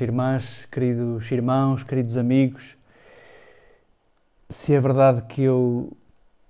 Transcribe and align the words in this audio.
irmãs, 0.00 0.44
queridos 0.70 1.30
irmãos, 1.30 1.82
queridos 1.82 2.16
amigos, 2.16 2.76
se 4.50 4.72
é 4.72 4.80
verdade 4.80 5.22
que 5.22 5.42
eu 5.42 5.92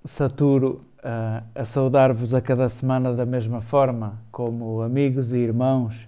saturo 0.04 0.80
uh, 0.98 1.44
a 1.54 1.64
saudar-vos 1.64 2.34
a 2.34 2.40
cada 2.40 2.68
semana 2.68 3.12
da 3.12 3.26
mesma 3.26 3.60
forma, 3.60 4.18
como 4.30 4.82
amigos 4.82 5.32
e 5.32 5.38
irmãos, 5.38 6.06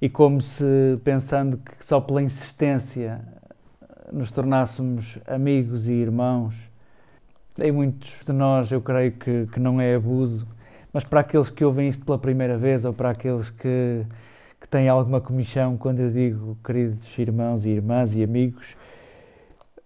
e 0.00 0.08
como 0.08 0.40
se 0.40 0.98
pensando 1.04 1.58
que 1.58 1.84
só 1.84 2.00
pela 2.00 2.22
insistência 2.22 3.20
nos 4.12 4.30
tornássemos 4.32 5.18
amigos 5.26 5.88
e 5.88 5.92
irmãos, 5.92 6.54
em 7.62 7.70
muitos 7.70 8.12
de 8.24 8.32
nós 8.32 8.72
eu 8.72 8.80
creio 8.80 9.12
que, 9.12 9.46
que 9.52 9.60
não 9.60 9.80
é 9.80 9.94
abuso, 9.94 10.46
mas 10.92 11.04
para 11.04 11.20
aqueles 11.20 11.50
que 11.50 11.64
ouvem 11.64 11.88
isto 11.88 12.04
pela 12.04 12.18
primeira 12.18 12.56
vez 12.56 12.84
ou 12.84 12.92
para 12.92 13.10
aqueles 13.10 13.50
que 13.50 14.04
têm 14.70 14.88
alguma 14.88 15.20
comichão 15.20 15.76
quando 15.76 16.00
eu 16.00 16.10
digo 16.10 16.56
queridos 16.64 17.18
irmãos 17.18 17.66
e 17.66 17.70
irmãs 17.70 18.14
e 18.14 18.22
amigos, 18.22 18.76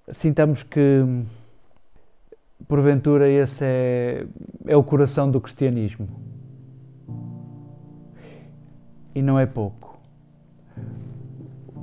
sintamos 0.08 0.62
que 0.62 1.02
porventura 2.68 3.28
esse 3.28 3.64
é, 3.64 4.26
é 4.66 4.76
o 4.76 4.82
coração 4.82 5.30
do 5.30 5.40
cristianismo. 5.40 6.08
E 9.14 9.22
não 9.22 9.38
é 9.38 9.46
pouco. 9.46 9.98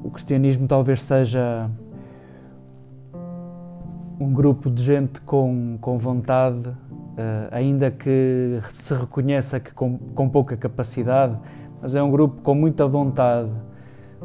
O 0.03 0.11
cristianismo 0.11 0.67
talvez 0.67 1.01
seja 1.01 1.69
um 4.19 4.31
grupo 4.33 4.69
de 4.69 4.83
gente 4.83 5.21
com, 5.21 5.77
com 5.79 5.97
vontade, 5.97 6.69
uh, 6.69 7.47
ainda 7.51 7.89
que 7.89 8.59
se 8.71 8.93
reconheça 8.93 9.59
que 9.59 9.71
com, 9.73 9.97
com 9.97 10.29
pouca 10.29 10.55
capacidade, 10.55 11.37
mas 11.81 11.95
é 11.95 12.03
um 12.03 12.11
grupo 12.11 12.41
com 12.41 12.53
muita 12.53 12.85
vontade 12.87 13.49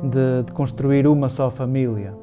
de, 0.02 0.44
de 0.44 0.52
construir 0.52 1.06
uma 1.06 1.28
só 1.28 1.50
família. 1.50 2.14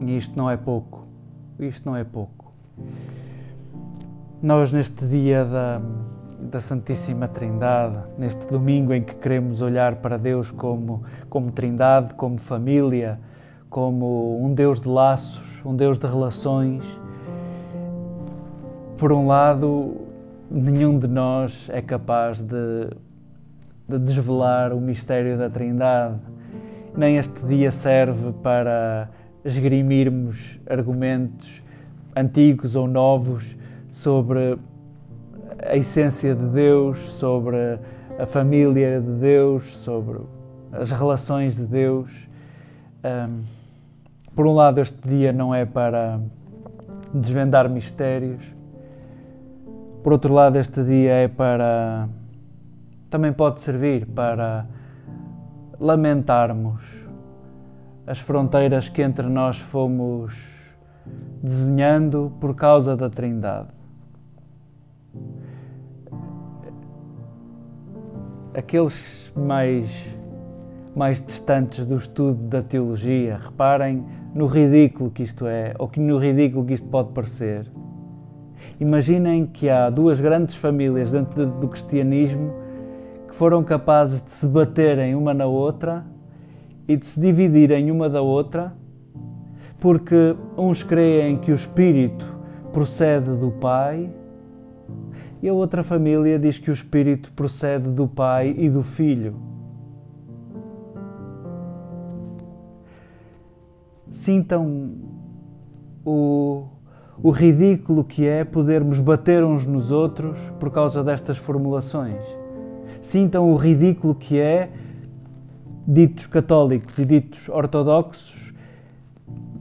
E 0.00 0.16
isto 0.16 0.36
não 0.36 0.48
é 0.48 0.56
pouco. 0.56 1.02
Isto 1.58 1.88
não 1.88 1.96
é 1.96 2.04
pouco. 2.04 2.52
Nós, 4.42 4.72
neste 4.72 5.06
dia 5.06 5.44
da, 5.44 5.80
da 6.38 6.60
Santíssima 6.60 7.26
Trindade, 7.26 7.96
neste 8.18 8.46
domingo 8.46 8.92
em 8.92 9.02
que 9.02 9.14
queremos 9.14 9.60
olhar 9.60 9.96
para 9.96 10.16
Deus 10.16 10.50
como, 10.50 11.02
como 11.28 11.50
Trindade, 11.50 12.14
como 12.14 12.38
família, 12.38 13.18
como 13.70 14.38
um 14.40 14.52
Deus 14.52 14.80
de 14.80 14.88
laços, 14.88 15.62
um 15.64 15.74
Deus 15.74 15.98
de 15.98 16.06
relações, 16.06 16.84
por 18.98 19.12
um 19.12 19.26
lado, 19.26 20.03
nenhum 20.50 20.98
de 20.98 21.06
nós 21.06 21.68
é 21.70 21.80
capaz 21.80 22.40
de, 22.40 22.88
de 23.88 23.98
desvelar 23.98 24.72
o 24.72 24.80
mistério 24.80 25.38
da 25.38 25.48
Trindade. 25.48 26.18
Nem 26.96 27.16
este 27.16 27.44
dia 27.46 27.70
serve 27.70 28.32
para 28.42 29.08
esgrimirmos 29.44 30.58
argumentos 30.68 31.62
antigos 32.16 32.76
ou 32.76 32.86
novos 32.86 33.56
sobre 33.90 34.58
a 35.62 35.76
essência 35.76 36.34
de 36.34 36.46
Deus, 36.46 36.98
sobre 37.14 37.78
a 38.18 38.26
família 38.26 39.00
de 39.00 39.10
Deus, 39.12 39.76
sobre 39.78 40.20
as 40.72 40.90
relações 40.90 41.56
de 41.56 41.64
Deus. 41.64 42.10
Um, 43.04 43.42
por 44.34 44.46
um 44.46 44.54
lado, 44.54 44.80
este 44.80 45.08
dia 45.08 45.32
não 45.32 45.54
é 45.54 45.64
para 45.64 46.20
desvendar 47.12 47.68
mistérios, 47.68 48.42
por 50.04 50.12
outro 50.12 50.34
lado, 50.34 50.58
este 50.58 50.84
dia 50.84 51.12
é 51.12 51.28
para. 51.28 52.10
também 53.08 53.32
pode 53.32 53.62
servir 53.62 54.04
para 54.04 54.64
lamentarmos 55.80 56.84
as 58.06 58.18
fronteiras 58.18 58.90
que 58.90 59.00
entre 59.00 59.26
nós 59.30 59.58
fomos 59.58 60.36
desenhando 61.42 62.30
por 62.38 62.54
causa 62.54 62.94
da 62.94 63.08
Trindade. 63.08 63.68
Aqueles 68.54 69.32
mais, 69.34 69.90
mais 70.94 71.24
distantes 71.24 71.86
do 71.86 71.96
estudo 71.96 72.42
da 72.46 72.62
teologia, 72.62 73.38
reparem 73.38 74.04
no 74.34 74.46
ridículo 74.48 75.10
que 75.10 75.22
isto 75.22 75.46
é, 75.46 75.74
ou 75.78 75.88
que 75.88 75.98
no 75.98 76.18
ridículo 76.18 76.66
que 76.66 76.74
isto 76.74 76.88
pode 76.88 77.10
parecer. 77.14 77.66
Imaginem 78.80 79.46
que 79.46 79.68
há 79.68 79.88
duas 79.90 80.20
grandes 80.20 80.54
famílias 80.54 81.10
dentro 81.10 81.46
do 81.46 81.68
cristianismo 81.68 82.52
que 83.28 83.34
foram 83.34 83.62
capazes 83.62 84.22
de 84.22 84.30
se 84.32 84.46
baterem 84.46 85.14
uma 85.14 85.32
na 85.32 85.46
outra 85.46 86.04
e 86.86 86.96
de 86.96 87.06
se 87.06 87.20
dividirem 87.20 87.90
uma 87.90 88.08
da 88.08 88.20
outra, 88.20 88.74
porque 89.80 90.36
uns 90.56 90.82
creem 90.82 91.36
que 91.36 91.52
o 91.52 91.54
Espírito 91.54 92.34
procede 92.72 93.30
do 93.30 93.50
Pai 93.50 94.10
e 95.42 95.48
a 95.48 95.52
outra 95.52 95.82
família 95.82 96.38
diz 96.38 96.58
que 96.58 96.70
o 96.70 96.72
Espírito 96.72 97.30
procede 97.32 97.90
do 97.90 98.08
Pai 98.08 98.54
e 98.56 98.70
do 98.70 98.82
Filho. 98.82 99.36
Sintam 104.10 104.92
o 106.04 106.73
o 107.22 107.30
ridículo 107.30 108.04
que 108.04 108.26
é 108.26 108.44
podermos 108.44 109.00
bater 109.00 109.44
uns 109.44 109.66
nos 109.66 109.90
outros 109.90 110.38
por 110.58 110.70
causa 110.70 111.02
destas 111.02 111.36
formulações. 111.36 112.22
Sintam 113.00 113.52
o 113.52 113.56
ridículo 113.56 114.14
que 114.14 114.38
é 114.38 114.70
ditos 115.86 116.26
católicos 116.26 116.98
e 116.98 117.04
ditos 117.04 117.48
ortodoxos 117.48 118.52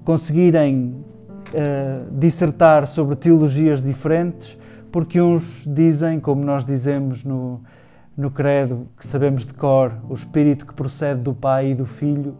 conseguirem 0.05 0.95
uh, 1.53 2.11
dissertar 2.11 2.87
sobre 2.87 3.15
teologias 3.15 3.81
diferentes, 3.81 4.57
porque 4.91 5.21
uns 5.21 5.63
dizem, 5.65 6.19
como 6.19 6.43
nós 6.43 6.65
dizemos 6.65 7.23
no, 7.23 7.61
no 8.17 8.29
Credo, 8.29 8.87
que 8.97 9.07
sabemos 9.07 9.45
de 9.45 9.53
cor, 9.53 9.93
o 10.09 10.13
Espírito 10.13 10.65
que 10.65 10.73
procede 10.73 11.21
do 11.21 11.33
Pai 11.33 11.71
e 11.71 11.75
do 11.75 11.85
Filho, 11.85 12.35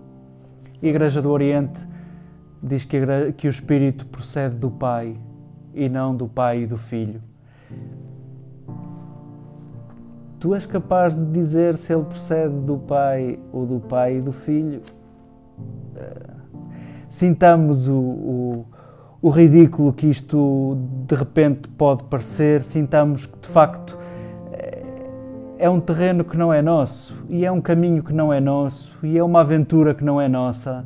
a 0.82 0.86
Igreja 0.86 1.22
do 1.22 1.30
Oriente 1.30 1.93
diz 2.64 2.86
que, 2.86 2.98
que 3.34 3.48
o 3.48 3.50
Espírito 3.50 4.06
procede 4.06 4.56
do 4.56 4.72
Pai 4.72 5.16
e 5.74 5.90
não 5.90 6.16
do 6.16 6.28
Pai 6.28 6.64
e 6.64 6.66
do 6.66 6.78
Filho. 6.78 7.22
Tu 10.40 10.56
és 10.56 10.66
capaz 10.66 11.14
de 11.14 11.26
dizer 11.26 11.78
se 11.78 11.94
ele 11.94 12.04
procede 12.04 12.54
do 12.62 12.78
Pai 12.78 13.40
ou 13.52 13.66
do 13.66 13.80
Pai 13.80 14.18
e 14.18 14.22
do 14.22 14.32
Filho? 14.32 14.82
Eh, 15.96 16.34
sintamos 17.10 17.88
o, 17.88 17.94
o, 17.94 18.66
o 19.22 19.30
ridículo 19.30 19.94
que 19.94 20.08
isto 20.08 20.78
de 21.08 21.16
repente 21.16 21.68
pode 21.70 22.04
parecer, 22.04 22.64
sintamos 22.64 23.26
que 23.26 23.40
de 23.40 23.48
facto 23.48 23.98
é 25.64 25.70
um 25.70 25.80
terreno 25.80 26.26
que 26.26 26.36
não 26.36 26.54
é 26.54 26.62
nosso 26.62 27.16
e 27.30 27.46
é 27.46 27.50
um 27.50 27.62
caminho 27.62 28.04
que 28.04 28.12
não 28.12 28.34
é 28.34 28.42
nosso 28.42 28.94
e 29.02 29.18
é 29.18 29.24
uma 29.24 29.40
aventura 29.40 29.94
que 29.94 30.04
não 30.04 30.20
é 30.20 30.28
nossa 30.28 30.86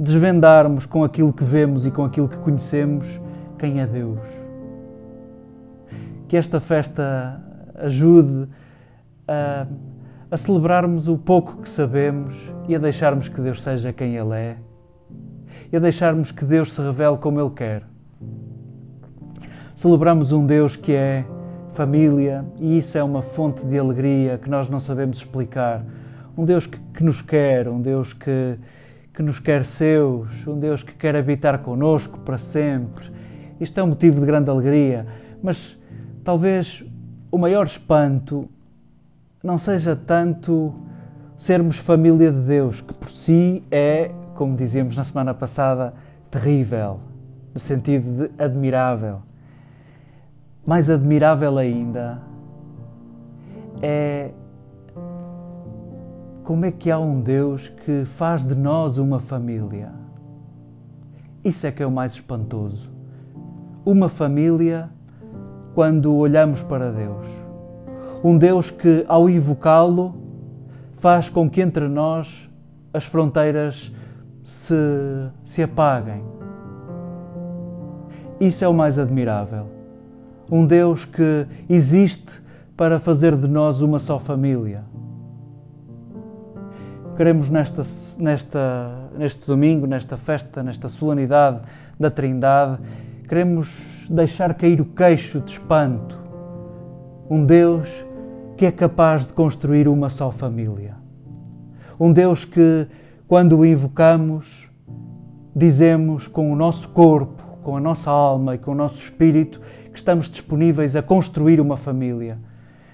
desvendarmos 0.00 0.86
com 0.86 1.04
aquilo 1.04 1.30
que 1.30 1.44
vemos 1.44 1.86
e 1.86 1.90
com 1.90 2.02
aquilo 2.02 2.26
que 2.26 2.38
conhecemos 2.38 3.06
quem 3.58 3.80
é 3.80 3.86
Deus. 3.86 4.18
Que 6.26 6.38
esta 6.38 6.58
festa 6.58 7.38
ajude 7.74 8.48
a, 9.28 9.66
a 10.30 10.36
celebrarmos 10.38 11.06
o 11.06 11.18
pouco 11.18 11.60
que 11.60 11.68
sabemos 11.68 12.34
e 12.66 12.74
a 12.74 12.78
deixarmos 12.78 13.28
que 13.28 13.42
Deus 13.42 13.62
seja 13.62 13.92
quem 13.92 14.16
Ele 14.16 14.34
é 14.34 14.56
e 15.70 15.76
a 15.76 15.80
deixarmos 15.80 16.32
que 16.32 16.46
Deus 16.46 16.72
se 16.72 16.80
revele 16.80 17.18
como 17.18 17.38
Ele 17.38 17.50
quer. 17.50 17.82
Celebramos 19.74 20.32
um 20.32 20.46
Deus 20.46 20.76
que 20.76 20.92
é 20.92 21.26
família 21.72 22.44
e 22.58 22.78
isso 22.78 22.96
é 22.96 23.04
uma 23.04 23.20
fonte 23.20 23.64
de 23.66 23.78
alegria 23.78 24.38
que 24.38 24.48
nós 24.48 24.68
não 24.70 24.80
sabemos 24.80 25.18
explicar. 25.18 25.84
Um 26.36 26.46
Deus 26.46 26.66
que, 26.66 26.78
que 26.94 27.04
nos 27.04 27.20
quer, 27.20 27.68
um 27.68 27.80
Deus 27.80 28.14
que, 28.14 28.56
que 29.20 29.24
nos 29.24 29.38
quer 29.38 29.66
seus, 29.66 30.46
um 30.46 30.58
Deus 30.58 30.82
que 30.82 30.94
quer 30.94 31.14
habitar 31.14 31.58
conosco 31.58 32.18
para 32.20 32.38
sempre. 32.38 33.12
Isto 33.60 33.78
é 33.78 33.84
um 33.84 33.88
motivo 33.88 34.18
de 34.18 34.24
grande 34.24 34.48
alegria, 34.48 35.06
mas 35.42 35.76
talvez 36.24 36.82
o 37.30 37.36
maior 37.36 37.66
espanto 37.66 38.48
não 39.44 39.58
seja 39.58 39.94
tanto 39.94 40.72
sermos 41.36 41.76
família 41.76 42.32
de 42.32 42.40
Deus, 42.40 42.80
que 42.80 42.94
por 42.94 43.10
si 43.10 43.62
é, 43.70 44.10
como 44.34 44.56
dizíamos 44.56 44.96
na 44.96 45.04
semana 45.04 45.34
passada, 45.34 45.92
terrível, 46.30 47.00
no 47.52 47.60
sentido 47.60 48.26
de 48.26 48.42
admirável. 48.42 49.20
Mais 50.64 50.88
admirável 50.88 51.58
ainda 51.58 52.22
é 53.82 54.30
como 56.50 56.64
é 56.64 56.72
que 56.72 56.90
há 56.90 56.98
um 56.98 57.20
Deus 57.20 57.68
que 57.84 58.04
faz 58.04 58.44
de 58.44 58.56
nós 58.56 58.98
uma 58.98 59.20
família? 59.20 59.92
Isso 61.44 61.64
é 61.64 61.70
que 61.70 61.80
é 61.80 61.86
o 61.86 61.92
mais 61.92 62.14
espantoso. 62.14 62.90
Uma 63.86 64.08
família 64.08 64.90
quando 65.76 66.12
olhamos 66.12 66.60
para 66.60 66.90
Deus. 66.90 67.28
Um 68.24 68.36
Deus 68.36 68.68
que, 68.68 69.04
ao 69.06 69.30
invocá-lo, 69.30 70.12
faz 70.96 71.28
com 71.28 71.48
que 71.48 71.60
entre 71.60 71.86
nós 71.86 72.50
as 72.92 73.04
fronteiras 73.04 73.92
se, 74.44 74.74
se 75.44 75.62
apaguem. 75.62 76.24
Isso 78.40 78.64
é 78.64 78.68
o 78.68 78.74
mais 78.74 78.98
admirável. 78.98 79.68
Um 80.50 80.66
Deus 80.66 81.04
que 81.04 81.46
existe 81.68 82.42
para 82.76 82.98
fazer 82.98 83.36
de 83.36 83.46
nós 83.46 83.80
uma 83.80 84.00
só 84.00 84.18
família. 84.18 84.82
Queremos 87.16 87.50
nesta, 87.50 87.82
nesta, 88.18 89.10
neste 89.16 89.46
domingo, 89.46 89.86
nesta 89.86 90.16
festa, 90.16 90.62
nesta 90.62 90.88
solenidade 90.88 91.60
da 91.98 92.10
Trindade, 92.10 92.78
queremos 93.28 94.06
deixar 94.08 94.54
cair 94.54 94.80
o 94.80 94.84
queixo 94.84 95.40
de 95.40 95.52
espanto. 95.52 96.18
Um 97.28 97.44
Deus 97.44 97.88
que 98.56 98.66
é 98.66 98.72
capaz 98.72 99.26
de 99.26 99.32
construir 99.32 99.86
uma 99.86 100.08
só 100.08 100.30
família. 100.30 100.96
Um 101.98 102.12
Deus 102.12 102.44
que, 102.44 102.86
quando 103.28 103.58
o 103.58 103.66
invocamos, 103.66 104.68
dizemos 105.54 106.26
com 106.26 106.50
o 106.50 106.56
nosso 106.56 106.88
corpo, 106.88 107.42
com 107.62 107.76
a 107.76 107.80
nossa 107.80 108.10
alma 108.10 108.54
e 108.54 108.58
com 108.58 108.72
o 108.72 108.74
nosso 108.74 108.96
espírito 108.96 109.60
que 109.92 109.98
estamos 109.98 110.30
disponíveis 110.30 110.96
a 110.96 111.02
construir 111.02 111.60
uma 111.60 111.76
família, 111.76 112.38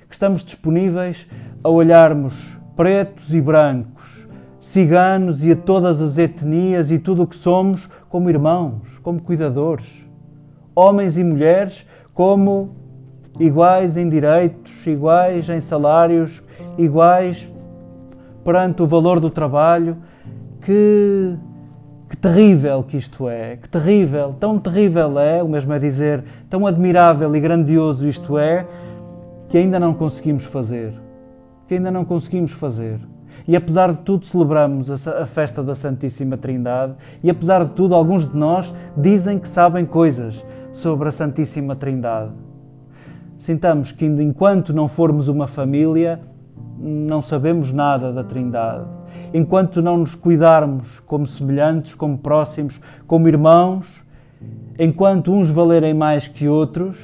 que 0.08 0.14
estamos 0.14 0.42
disponíveis 0.42 1.26
a 1.62 1.68
olharmos 1.68 2.56
pretos 2.76 3.32
e 3.32 3.40
brancos, 3.40 4.28
ciganos 4.60 5.42
e 5.42 5.52
a 5.52 5.56
todas 5.56 6.02
as 6.02 6.18
etnias 6.18 6.90
e 6.90 6.98
tudo 6.98 7.22
o 7.22 7.26
que 7.26 7.36
somos 7.36 7.88
como 8.08 8.28
irmãos, 8.28 8.98
como 9.02 9.20
cuidadores, 9.20 9.86
homens 10.74 11.16
e 11.16 11.24
mulheres 11.24 11.86
como 12.12 12.76
iguais 13.40 13.96
em 13.96 14.08
direitos, 14.08 14.86
iguais 14.86 15.48
em 15.48 15.60
salários, 15.60 16.42
iguais 16.76 17.50
perante 18.44 18.82
o 18.82 18.86
valor 18.86 19.20
do 19.20 19.30
trabalho. 19.30 19.96
Que, 20.60 21.36
que 22.10 22.16
terrível 22.16 22.82
que 22.82 22.96
isto 22.96 23.28
é, 23.28 23.56
que 23.56 23.68
terrível, 23.68 24.34
tão 24.40 24.58
terrível 24.58 25.16
é, 25.18 25.40
o 25.42 25.48
mesmo 25.48 25.72
é 25.72 25.78
dizer, 25.78 26.24
tão 26.50 26.66
admirável 26.66 27.36
e 27.36 27.40
grandioso 27.40 28.08
isto 28.08 28.36
é, 28.36 28.66
que 29.48 29.56
ainda 29.56 29.78
não 29.78 29.94
conseguimos 29.94 30.42
fazer. 30.42 31.05
Que 31.66 31.74
ainda 31.74 31.90
não 31.90 32.04
conseguimos 32.04 32.52
fazer. 32.52 33.00
E 33.46 33.54
apesar 33.54 33.92
de 33.92 33.98
tudo, 33.98 34.26
celebramos 34.26 34.90
a 34.90 35.26
festa 35.26 35.62
da 35.62 35.74
Santíssima 35.74 36.36
Trindade, 36.36 36.94
e 37.22 37.30
apesar 37.30 37.64
de 37.64 37.70
tudo, 37.70 37.94
alguns 37.94 38.28
de 38.28 38.36
nós 38.36 38.72
dizem 38.96 39.38
que 39.38 39.48
sabem 39.48 39.84
coisas 39.84 40.44
sobre 40.72 41.08
a 41.08 41.12
Santíssima 41.12 41.76
Trindade. 41.76 42.32
Sintamos 43.38 43.92
que, 43.92 44.04
enquanto 44.04 44.72
não 44.72 44.88
formos 44.88 45.28
uma 45.28 45.46
família, 45.46 46.20
não 46.78 47.22
sabemos 47.22 47.72
nada 47.72 48.12
da 48.12 48.24
Trindade. 48.24 48.84
Enquanto 49.32 49.80
não 49.80 49.98
nos 49.98 50.14
cuidarmos 50.14 51.00
como 51.00 51.26
semelhantes, 51.26 51.94
como 51.94 52.18
próximos, 52.18 52.80
como 53.06 53.28
irmãos, 53.28 54.02
enquanto 54.78 55.32
uns 55.32 55.48
valerem 55.48 55.94
mais 55.94 56.26
que 56.26 56.48
outros, 56.48 56.98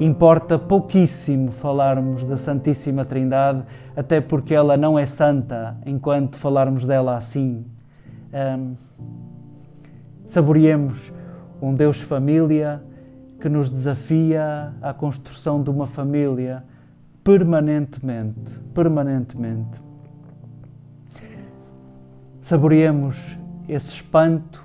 importa 0.00 0.58
pouquíssimo 0.58 1.52
falarmos 1.52 2.24
da 2.24 2.36
Santíssima 2.36 3.04
Trindade, 3.04 3.62
até 3.96 4.20
porque 4.20 4.54
ela 4.54 4.76
não 4.76 4.98
é 4.98 5.06
santa 5.06 5.76
enquanto 5.86 6.36
falarmos 6.36 6.86
dela 6.86 7.16
assim. 7.16 7.64
Um, 8.32 8.74
saboreemos 10.24 11.12
um 11.60 11.74
Deus 11.74 12.00
família 12.00 12.82
que 13.40 13.48
nos 13.48 13.70
desafia 13.70 14.72
à 14.82 14.92
construção 14.92 15.62
de 15.62 15.70
uma 15.70 15.86
família 15.86 16.64
permanentemente, 17.22 18.60
permanentemente. 18.74 19.80
Saboreemos 22.42 23.38
esse 23.68 23.94
espanto 23.94 24.62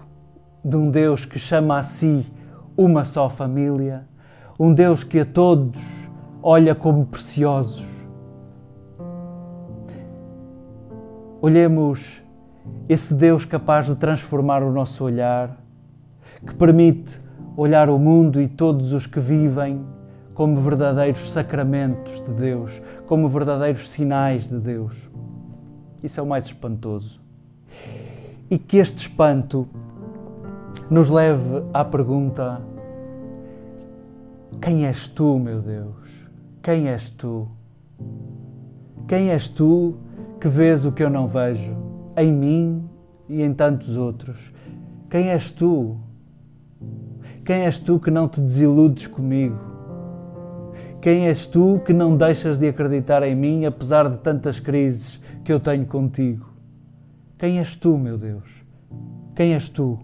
de 0.63 0.75
um 0.75 0.89
Deus 0.89 1.25
que 1.25 1.39
chama 1.39 1.79
a 1.79 1.83
si 1.83 2.25
uma 2.75 3.05
só 3.05 3.29
família 3.29 4.09
um 4.59 4.73
Deus 4.73 5.05
que 5.05 5.19
a 5.19 5.25
todos 5.25 5.81
olha 6.43 6.75
como 6.75 7.05
preciosos. 7.05 7.88
Olhemos 11.41 12.21
esse 12.89 13.13
Deus 13.13 13.45
capaz 13.45 13.85
de 13.85 13.95
transformar 13.95 14.61
o 14.61 14.73
nosso 14.73 15.05
olhar, 15.05 15.55
que 16.45 16.53
permite 16.53 17.17
olhar 17.55 17.89
o 17.89 17.97
mundo 17.97 18.41
e 18.41 18.47
todos 18.47 18.91
os 18.91 19.07
que 19.07 19.21
vivem 19.21 19.85
como 20.33 20.59
verdadeiros 20.59 21.31
sacramentos 21.31 22.21
de 22.25 22.31
Deus, 22.33 22.81
como 23.07 23.29
verdadeiros 23.29 23.89
sinais 23.89 24.47
de 24.47 24.59
Deus. 24.59 24.95
Isso 26.03 26.19
é 26.19 26.23
o 26.23 26.25
mais 26.25 26.45
espantoso. 26.45 27.21
E 28.49 28.57
que 28.57 28.75
este 28.75 29.07
espanto 29.07 29.65
nos 30.89 31.09
leve 31.09 31.63
à 31.73 31.85
pergunta: 31.85 32.61
quem 34.61 34.85
és 34.85 35.07
tu, 35.07 35.39
meu 35.39 35.61
Deus? 35.61 35.95
Quem 36.61 36.89
és 36.89 37.09
tu? 37.11 37.47
Quem 39.07 39.29
és 39.29 39.47
tu 39.47 39.95
que 40.39 40.47
vês 40.47 40.85
o 40.85 40.91
que 40.91 41.03
eu 41.03 41.09
não 41.09 41.27
vejo 41.27 41.75
em 42.15 42.31
mim 42.31 42.89
e 43.27 43.41
em 43.41 43.53
tantos 43.53 43.97
outros? 43.97 44.53
Quem 45.09 45.29
és 45.29 45.51
tu? 45.51 45.97
Quem 47.43 47.65
és 47.65 47.77
tu 47.77 47.99
que 47.99 48.09
não 48.09 48.27
te 48.27 48.39
desiludes 48.39 49.07
comigo? 49.07 49.57
Quem 51.01 51.27
és 51.27 51.45
tu 51.45 51.81
que 51.85 51.91
não 51.91 52.15
deixas 52.15 52.57
de 52.57 52.67
acreditar 52.67 53.23
em 53.23 53.35
mim 53.35 53.65
apesar 53.65 54.09
de 54.09 54.17
tantas 54.17 54.59
crises 54.59 55.19
que 55.43 55.51
eu 55.51 55.59
tenho 55.59 55.85
contigo? 55.85 56.49
Quem 57.37 57.59
és 57.59 57.75
tu, 57.75 57.97
meu 57.97 58.17
Deus? 58.17 58.63
Quem 59.35 59.53
és 59.53 59.67
tu? 59.67 59.99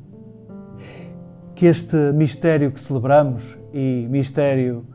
Que 1.53 1.67
este 1.67 1.95
mistério 2.13 2.71
que 2.71 2.79
celebramos 2.81 3.57
e 3.74 4.07
mistério 4.10 4.86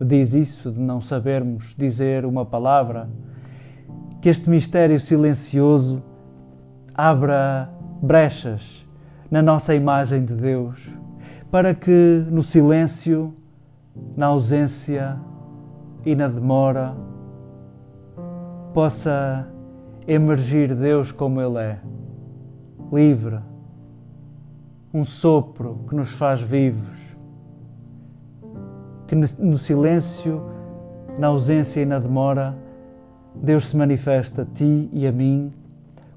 diz 0.00 0.34
isso, 0.34 0.70
de 0.70 0.80
não 0.80 1.00
sabermos 1.00 1.74
dizer 1.76 2.24
uma 2.24 2.44
palavra, 2.44 3.08
que 4.20 4.28
este 4.28 4.50
mistério 4.50 5.00
silencioso 5.00 6.02
abra 6.94 7.70
brechas 8.02 8.86
na 9.30 9.40
nossa 9.40 9.74
imagem 9.74 10.24
de 10.24 10.34
Deus, 10.34 10.78
para 11.50 11.74
que 11.74 12.24
no 12.30 12.42
silêncio, 12.42 13.34
na 14.16 14.26
ausência 14.26 15.16
e 16.04 16.14
na 16.14 16.28
demora 16.28 16.94
possa 18.74 19.48
emergir 20.06 20.74
Deus 20.74 21.12
como 21.12 21.40
Ele 21.40 21.58
é, 21.58 21.78
livre, 22.92 23.38
um 24.92 25.04
sopro 25.04 25.84
que 25.88 25.94
nos 25.94 26.10
faz 26.10 26.40
vivos, 26.40 26.98
que 29.06 29.14
no 29.14 29.58
silêncio, 29.58 30.42
na 31.18 31.28
ausência 31.28 31.80
e 31.80 31.86
na 31.86 31.98
demora, 31.98 32.56
Deus 33.34 33.68
se 33.68 33.76
manifesta 33.76 34.42
a 34.42 34.44
ti 34.44 34.88
e 34.92 35.06
a 35.06 35.12
mim 35.12 35.52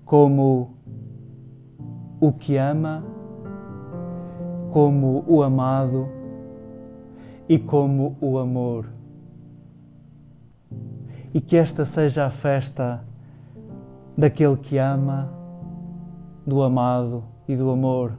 como 0.05 0.75
o 2.20 2.32
que 2.32 2.58
ama, 2.58 3.03
como 4.72 5.24
o 5.27 5.43
amado 5.43 6.08
e 7.48 7.60
como 7.60 8.15
o 8.22 8.38
amor. 8.38 8.88
E 11.34 11.41
que 11.41 11.58
esta 11.58 11.86
seja 11.86 12.25
a 12.25 12.29
festa 12.29 13.03
daquele 14.17 14.55
que 14.58 14.77
ama, 14.77 15.29
do 16.46 16.62
amado 16.62 17.24
e 17.48 17.55
do 17.55 17.70
amor. 17.72 18.13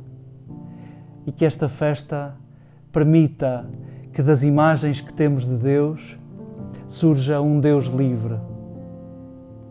E 1.27 1.33
que 1.33 1.45
esta 1.45 1.69
festa 1.69 2.35
permita 2.93 3.69
que 4.13 4.23
das 4.23 4.43
imagens 4.43 5.01
que 5.01 5.13
temos 5.13 5.45
de 5.45 5.57
Deus 5.57 6.19
surja 6.87 7.41
um 7.41 7.59
Deus 7.59 7.87
livre, 7.87 8.39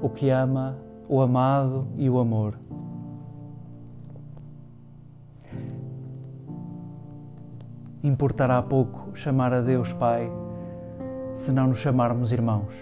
o 0.03 0.09
que 0.09 0.29
ama, 0.29 0.75
o 1.07 1.21
amado 1.21 1.87
e 1.95 2.09
o 2.09 2.19
amor. 2.19 2.59
Importará 8.03 8.61
pouco 8.61 9.15
chamar 9.15 9.53
a 9.53 9.61
Deus 9.61 9.93
Pai 9.93 10.29
se 11.35 11.53
não 11.53 11.67
nos 11.67 11.79
chamarmos 11.79 12.33
irmãos. 12.33 12.73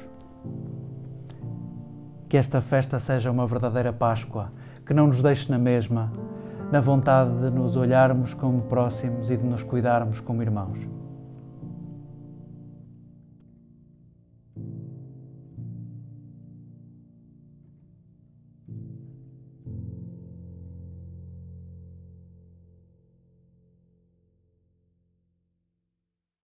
Que 2.27 2.37
esta 2.37 2.59
festa 2.59 2.99
seja 2.99 3.29
uma 3.29 3.45
verdadeira 3.45 3.93
Páscoa, 3.93 4.51
que 4.83 4.91
não 4.91 5.05
nos 5.05 5.21
deixe 5.21 5.51
na 5.51 5.59
mesma, 5.59 6.11
na 6.71 6.81
vontade 6.81 7.37
de 7.37 7.55
nos 7.55 7.75
olharmos 7.75 8.33
como 8.33 8.63
próximos 8.63 9.29
e 9.29 9.37
de 9.37 9.45
nos 9.45 9.61
cuidarmos 9.61 10.19
como 10.19 10.41
irmãos. 10.41 11.00